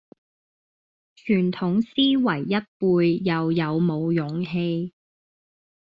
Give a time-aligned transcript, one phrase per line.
[1.15, 4.93] 傳統思維一輩又有冇勇氣